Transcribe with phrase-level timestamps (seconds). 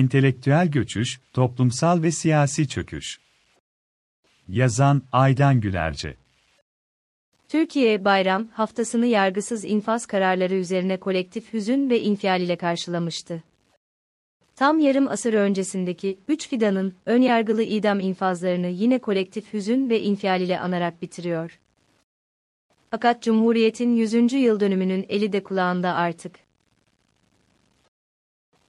[0.00, 3.20] Entelektüel göçüş, toplumsal ve siyasi çöküş.
[4.48, 6.16] Yazan Aydan Gülerce
[7.48, 13.42] Türkiye bayram haftasını yargısız infaz kararları üzerine kolektif hüzün ve infial ile karşılamıştı.
[14.56, 20.60] Tam yarım asır öncesindeki üç fidanın önyargılı idam infazlarını yine kolektif hüzün ve infial ile
[20.60, 21.60] anarak bitiriyor.
[22.90, 24.32] Fakat Cumhuriyet'in 100.
[24.32, 26.49] yıl dönümünün eli de kulağında artık.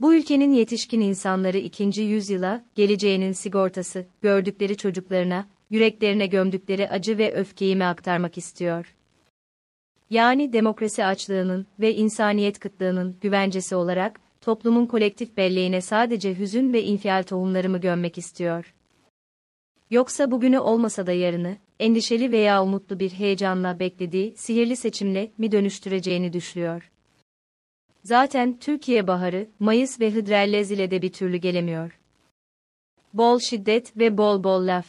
[0.02, 7.76] Bu ülkenin yetişkin insanları ikinci yüzyıla, geleceğinin sigortası, gördükleri çocuklarına, yüreklerine gömdükleri acı ve öfkeyi
[7.76, 8.96] mi aktarmak istiyor?
[10.10, 17.24] Yani demokrasi açlığının ve insaniyet kıtlığının güvencesi olarak, toplumun kolektif belleğine sadece hüzün ve infial
[17.24, 18.74] tohumları mı gömmek istiyor?
[19.90, 26.34] Yoksa bugünü olmasa da yarını, endişeli veya umutlu bir heyecanla beklediği sihirli seçimle mi dönüştüreceğini
[26.34, 26.92] düşlüyor?
[28.04, 32.00] Zaten Türkiye baharı, Mayıs ve Hıdrellez ile de bir türlü gelemiyor.
[33.14, 34.86] Bol şiddet ve bol bol laf.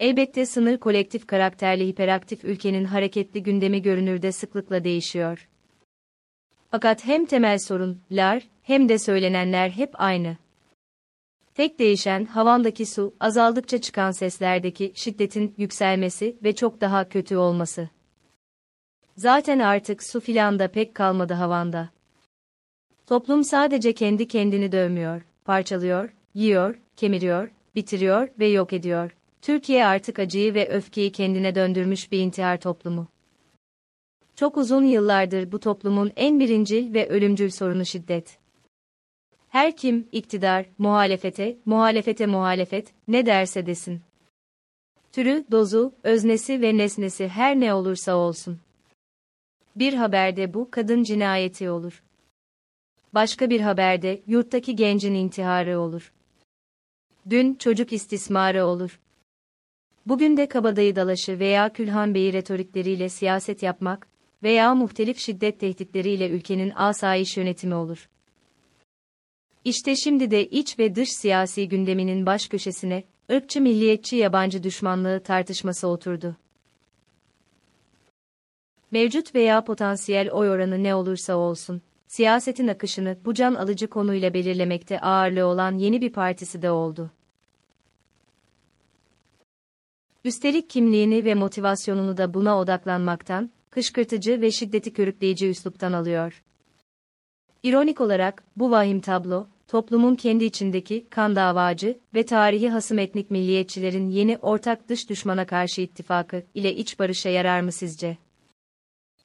[0.00, 5.48] Elbette sınır kolektif karakterli hiperaktif ülkenin hareketli gündemi görünürde sıklıkla değişiyor.
[6.70, 10.36] Fakat hem temel sorunlar hem de söylenenler hep aynı.
[11.54, 17.90] Tek değişen havandaki su, azaldıkça çıkan seslerdeki şiddetin yükselmesi ve çok daha kötü olması.
[19.18, 21.88] Zaten artık su filan da pek kalmadı havanda.
[23.06, 29.16] Toplum sadece kendi kendini dövmüyor, parçalıyor, yiyor, kemiriyor, bitiriyor ve yok ediyor.
[29.42, 33.06] Türkiye artık acıyı ve öfkeyi kendine döndürmüş bir intihar toplumu.
[34.36, 38.38] Çok uzun yıllardır bu toplumun en birincil ve ölümcül sorunu şiddet.
[39.48, 44.00] Her kim, iktidar, muhalefete, muhalefete muhalefet, ne derse desin.
[45.12, 48.58] Türü, dozu, öznesi ve nesnesi her ne olursa olsun.
[49.78, 52.02] Bir haberde bu kadın cinayeti olur.
[53.14, 56.12] Başka bir haberde yurttaki gencin intiharı olur.
[57.30, 59.00] Dün çocuk istismarı olur.
[60.06, 64.08] Bugün de kabadayı dalaşı veya Külhan Bey'i retorikleriyle siyaset yapmak
[64.42, 68.08] veya muhtelif şiddet tehditleriyle ülkenin asayiş yönetimi olur.
[69.64, 75.88] İşte şimdi de iç ve dış siyasi gündeminin baş köşesine, ırkçı milliyetçi yabancı düşmanlığı tartışması
[75.88, 76.36] oturdu.
[78.90, 85.00] Mevcut veya potansiyel oy oranı ne olursa olsun, siyasetin akışını bu can alıcı konuyla belirlemekte
[85.00, 87.10] ağırlığı olan yeni bir partisi de oldu.
[90.24, 96.44] Üstelik kimliğini ve motivasyonunu da buna odaklanmaktan, kışkırtıcı ve şiddeti körükleyici üsluptan alıyor.
[97.62, 104.10] İronik olarak, bu vahim tablo, toplumun kendi içindeki kan davacı ve tarihi hasım etnik milliyetçilerin
[104.10, 108.27] yeni ortak dış düşmana karşı ittifakı ile iç barışa yarar mı sizce?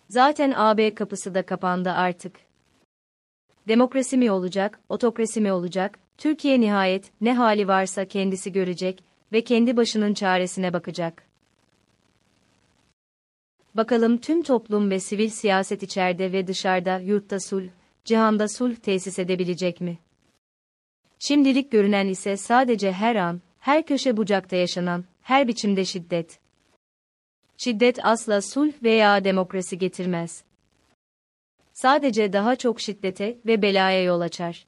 [0.09, 2.35] Zaten AB kapısı da kapandı artık.
[3.67, 9.77] Demokrasi mi olacak, otokrasi mi olacak, Türkiye nihayet ne hali varsa kendisi görecek ve kendi
[9.77, 11.23] başının çaresine bakacak.
[13.75, 17.67] Bakalım tüm toplum ve sivil siyaset içeride ve dışarıda yurtta sulh,
[18.05, 19.97] cihanda sulh tesis edebilecek mi?
[21.19, 26.39] Şimdilik görünen ise sadece her an, her köşe bucakta yaşanan, her biçimde şiddet.
[27.63, 30.43] Şiddet asla sulh veya demokrasi getirmez.
[31.73, 34.65] Sadece daha çok şiddete ve belaya yol açar.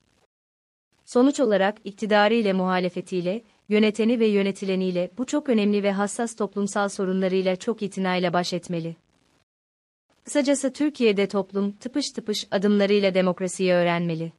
[1.05, 7.55] Sonuç olarak iktidarı ile muhalefetiyle, yöneteni ve yönetileniyle bu çok önemli ve hassas toplumsal sorunlarıyla
[7.55, 8.95] çok itinayla baş etmeli.
[10.23, 14.31] Kısacası Türkiye'de toplum tıpış tıpış adımlarıyla demokrasiyi öğrenmeli.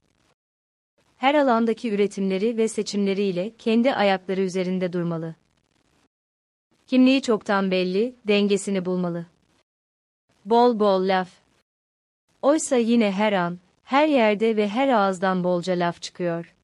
[1.16, 5.34] Her alandaki üretimleri ve seçimleriyle kendi ayakları üzerinde durmalı.
[6.86, 9.26] Kimliği çoktan belli, dengesini bulmalı.
[10.44, 11.30] Bol bol laf.
[12.42, 16.54] Oysa yine her an, her yerde ve her ağızdan bolca laf çıkıyor.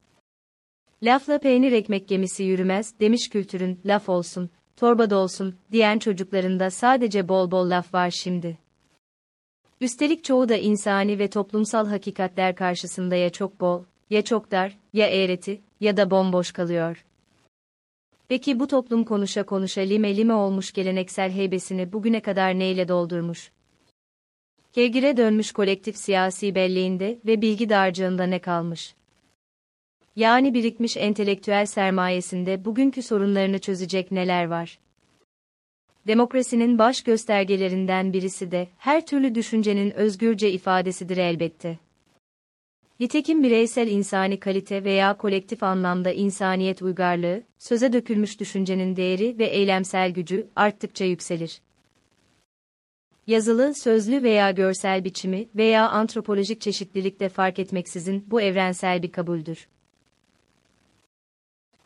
[1.03, 7.51] Lafla peynir ekmek gemisi yürümez demiş kültürün, laf olsun, torbada olsun, diyen çocuklarında sadece bol
[7.51, 8.59] bol laf var şimdi.
[9.80, 15.07] Üstelik çoğu da insani ve toplumsal hakikatler karşısında ya çok bol, ya çok dar, ya
[15.07, 17.04] eğreti, ya da bomboş kalıyor.
[18.33, 23.51] Peki bu toplum konuşa konuşa lime lime olmuş geleneksel heybesini bugüne kadar neyle doldurmuş?
[24.73, 28.95] Kevgire dönmüş kolektif siyasi belleğinde ve bilgi dağarcığında ne kalmış?
[30.17, 34.79] Yani birikmiş entelektüel sermayesinde bugünkü sorunlarını çözecek neler var?
[36.07, 41.79] Demokrasinin baş göstergelerinden birisi de her türlü düşüncenin özgürce ifadesidir elbette.
[43.03, 50.10] Nitekim bireysel insani kalite veya kolektif anlamda insaniyet uygarlığı, söze dökülmüş düşüncenin değeri ve eylemsel
[50.10, 51.60] gücü arttıkça yükselir.
[53.27, 59.69] Yazılı, sözlü veya görsel biçimi veya antropolojik çeşitlilikte fark etmeksizin bu evrensel bir kabuldür.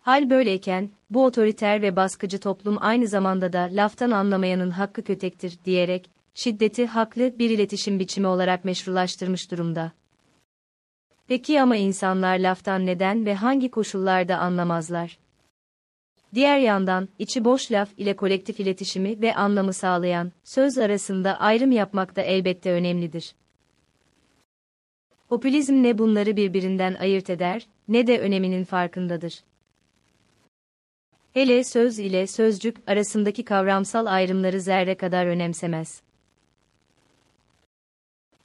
[0.01, 6.11] Hal böyleyken, bu otoriter ve baskıcı toplum aynı zamanda da laftan anlamayanın hakkı kötektir diyerek,
[6.35, 9.93] şiddeti haklı bir iletişim biçimi olarak meşrulaştırmış durumda.
[11.29, 15.19] Peki ama insanlar laftan neden ve hangi koşullarda anlamazlar?
[16.35, 22.17] Diğer yandan, içi boş laf ile kolektif iletişimi ve anlamı sağlayan, söz arasında ayrım yapmak
[22.17, 23.35] da elbette önemlidir.
[25.29, 29.41] Popülizm ne bunları birbirinden ayırt eder, ne de öneminin farkındadır.
[31.33, 36.03] Hele söz ile sözcük arasındaki kavramsal ayrımları zerre kadar önemsemez.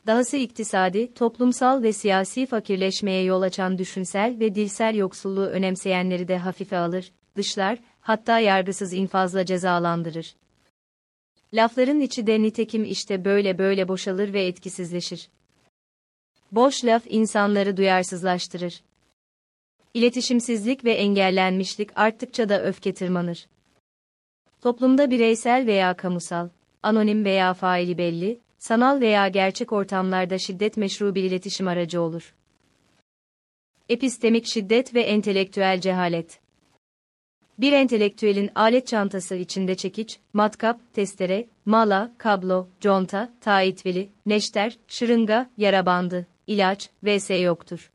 [0.07, 6.77] Dahası iktisadi, toplumsal ve siyasi fakirleşmeye yol açan düşünsel ve dilsel yoksulluğu önemseyenleri de hafife
[6.77, 10.35] alır, dışlar, hatta yargısız infazla cezalandırır.
[11.53, 15.29] Lafların içi de nitekim işte böyle böyle boşalır ve etkisizleşir.
[16.51, 18.81] Boş laf insanları duyarsızlaştırır.
[19.93, 23.47] İletişimsizlik ve engellenmişlik arttıkça da öfke tırmanır.
[24.61, 26.49] Toplumda bireysel veya kamusal,
[26.83, 32.35] anonim veya faili belli, sanal veya gerçek ortamlarda şiddet meşru bir iletişim aracı olur.
[33.89, 36.39] Epistemik şiddet ve entelektüel cehalet.
[37.59, 45.85] Bir entelektüelin alet çantası içinde çekiç, matkap, testere, mala, kablo, conta, taitveli, neşter, şırınga, yara
[45.85, 47.91] bandı, ilaç vs yoktur.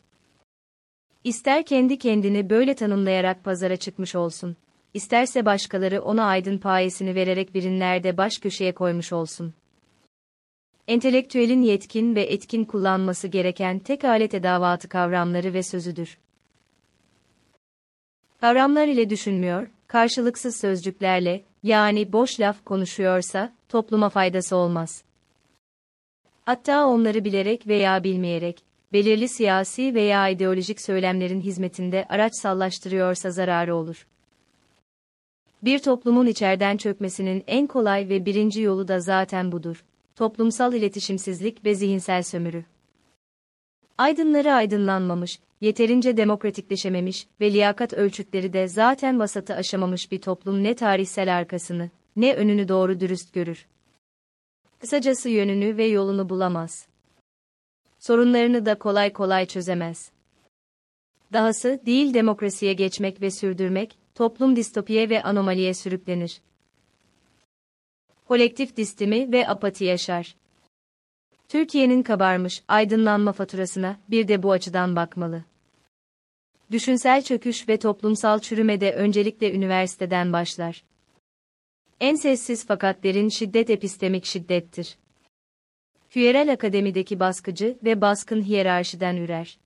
[1.24, 4.56] İster kendi kendini böyle tanımlayarak pazara çıkmış olsun,
[4.94, 9.54] isterse başkaları ona aydın payesini vererek birinlerde baş köşeye koymuş olsun.
[10.88, 16.18] Entelektüelin yetkin ve etkin kullanması gereken tek alet edavatı kavramları ve sözüdür.
[18.40, 25.04] Kavramlar ile düşünmüyor, karşılıksız sözcüklerle, yani boş laf konuşuyorsa, topluma faydası olmaz.
[26.44, 28.62] Hatta onları bilerek veya bilmeyerek,
[28.92, 34.06] belirli siyasi veya ideolojik söylemlerin hizmetinde araç sallaştırıyorsa zararı olur.
[35.62, 39.84] Bir toplumun içerden çökmesinin en kolay ve birinci yolu da zaten budur.
[40.16, 42.64] Toplumsal iletişimsizlik ve zihinsel sömürü.
[43.98, 51.36] Aydınları aydınlanmamış, yeterince demokratikleşememiş ve liyakat ölçütleri de zaten vasatı aşamamış bir toplum ne tarihsel
[51.36, 53.66] arkasını, ne önünü doğru dürüst görür.
[54.78, 56.88] Kısacası yönünü ve yolunu bulamaz.
[57.98, 60.10] Sorunlarını da kolay kolay çözemez.
[61.32, 66.40] Dahası değil demokrasiye geçmek ve sürdürmek, toplum distopiye ve anomaliye sürüklenir.
[68.28, 70.36] Kolektif distimi ve apati yaşar.
[71.48, 75.44] Türkiye'nin kabarmış, aydınlanma faturasına bir de bu açıdan bakmalı.
[76.70, 80.84] Düşünsel çöküş ve toplumsal çürüme de öncelikle üniversiteden başlar.
[82.00, 84.98] En sessiz fakat derin şiddet epistemik şiddettir.
[86.14, 89.58] Hüyerel akademideki baskıcı ve baskın hiyerarşiden ürer.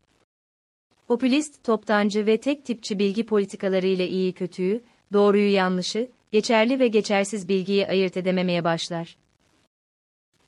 [1.09, 4.83] Popülist, toptancı ve tek tipçi bilgi politikalarıyla iyi kötüyü,
[5.13, 9.17] doğruyu yanlışı, geçerli ve geçersiz bilgiyi ayırt edememeye başlar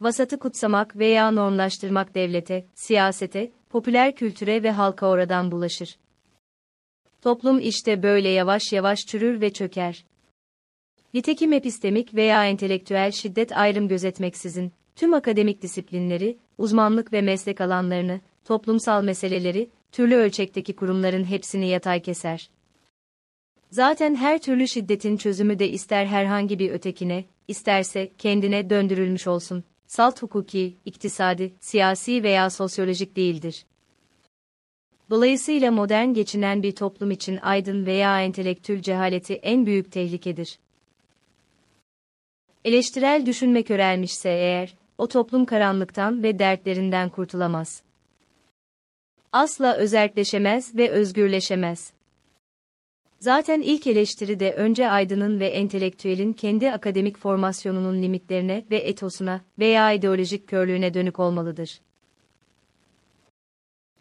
[0.03, 5.99] vasatı kutsamak veya normlaştırmak devlete, siyasete, popüler kültüre ve halka oradan bulaşır.
[7.23, 10.05] Toplum işte böyle yavaş yavaş çürür ve çöker.
[11.15, 19.05] Nitekim epistemik veya entelektüel şiddet ayrım gözetmeksizin, tüm akademik disiplinleri, uzmanlık ve meslek alanlarını, toplumsal
[19.05, 22.51] meseleleri, türlü ölçekteki kurumların hepsini yatay keser.
[23.73, 30.23] Zaten her türlü şiddetin çözümü de ister herhangi bir ötekine, isterse kendine döndürülmüş olsun salt
[30.23, 33.67] hukuki, iktisadi, siyasi veya sosyolojik değildir.
[35.11, 40.59] Dolayısıyla modern geçinen bir toplum için aydın veya entelektül cehaleti en büyük tehlikedir.
[42.65, 47.83] Eleştirel düşünme körelmişse eğer, o toplum karanlıktan ve dertlerinden kurtulamaz.
[49.33, 51.93] Asla özerkleşemez ve özgürleşemez.
[53.23, 59.93] Zaten ilk eleştiri de önce aydının ve entelektüelin kendi akademik formasyonunun limitlerine ve etosuna veya
[59.93, 61.81] ideolojik körlüğüne dönük olmalıdır.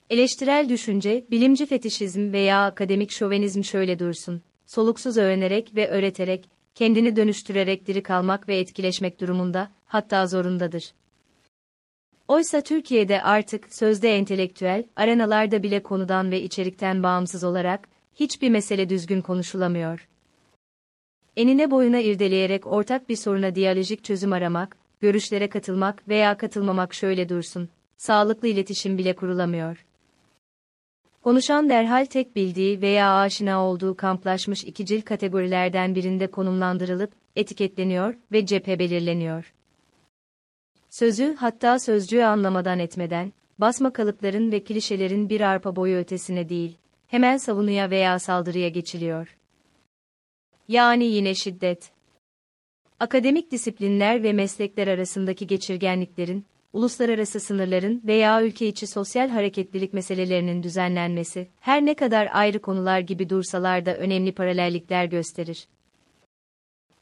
[0.09, 7.87] Eleştirel düşünce, bilimci fetişizm veya akademik şovenizm şöyle dursun, soluksuz öğrenerek ve öğreterek, kendini dönüştürerek
[7.87, 10.93] diri kalmak ve etkileşmek durumunda, hatta zorundadır.
[12.27, 19.21] Oysa Türkiye'de artık sözde entelektüel, arenalarda bile konudan ve içerikten bağımsız olarak, hiçbir mesele düzgün
[19.21, 20.07] konuşulamıyor.
[21.37, 27.69] Enine boyuna irdeleyerek ortak bir soruna diyalojik çözüm aramak, görüşlere katılmak veya katılmamak şöyle dursun,
[27.97, 29.85] sağlıklı iletişim bile kurulamıyor.
[31.23, 38.79] Konuşan derhal tek bildiği veya aşina olduğu kamplaşmış ikicil kategorilerden birinde konumlandırılıp, etiketleniyor ve cephe
[38.79, 39.53] belirleniyor.
[40.89, 46.77] Sözü hatta sözcüğü anlamadan etmeden, basma kalıpların ve klişelerin bir arpa boyu ötesine değil,
[47.11, 49.37] hemen savunuya veya saldırıya geçiliyor.
[50.67, 51.91] Yani yine şiddet.
[52.99, 61.47] Akademik disiplinler ve meslekler arasındaki geçirgenliklerin, uluslararası sınırların veya ülke içi sosyal hareketlilik meselelerinin düzenlenmesi,
[61.59, 65.67] her ne kadar ayrı konular gibi dursalar da önemli paralellikler gösterir.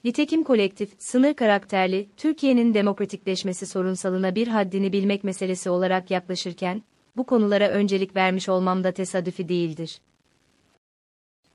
[0.03, 6.83] Nitekim kolektif, sınır karakterli, Türkiye'nin demokratikleşmesi sorunsalına bir haddini bilmek meselesi olarak yaklaşırken,
[7.17, 10.01] bu konulara öncelik vermiş olmam da tesadüfi değildir.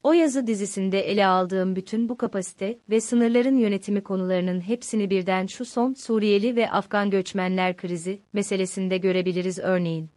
[0.02, 5.64] O yazı dizisinde ele aldığım bütün bu kapasite ve sınırların yönetimi konularının hepsini birden şu
[5.64, 10.10] son Suriyeli ve Afgan göçmenler krizi meselesinde görebiliriz örneğin.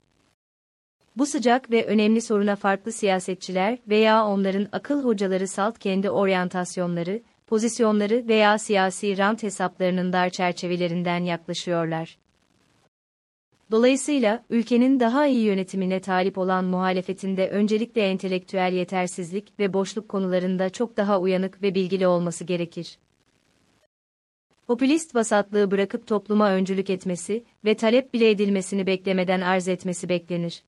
[1.15, 8.27] Bu sıcak ve önemli soruna farklı siyasetçiler veya onların akıl hocaları salt kendi oryantasyonları, pozisyonları
[8.27, 12.17] veya siyasi rant hesaplarının dar çerçevelerinden yaklaşıyorlar.
[13.71, 20.97] Dolayısıyla, ülkenin daha iyi yönetimine talip olan muhalefetinde öncelikle entelektüel yetersizlik ve boşluk konularında çok
[20.97, 22.97] daha uyanık ve bilgili olması gerekir.
[24.67, 30.63] Popülist vasatlığı bırakıp topluma öncülük etmesi ve talep bile edilmesini beklemeden arz etmesi beklenir.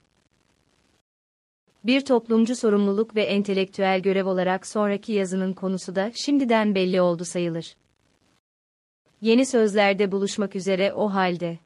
[1.83, 7.75] Bir toplumcu sorumluluk ve entelektüel görev olarak sonraki yazının konusu da şimdiden belli oldu sayılır.
[9.21, 11.59] Yeni sözlerde buluşmak üzere o halde.